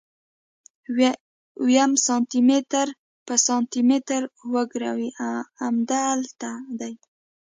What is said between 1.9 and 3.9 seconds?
سانتي متر په سانتي